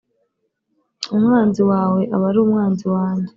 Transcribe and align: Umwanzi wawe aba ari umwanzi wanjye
Umwanzi 1.15 1.61
wawe 1.71 2.01
aba 2.15 2.25
ari 2.31 2.39
umwanzi 2.45 2.85
wanjye 2.95 3.29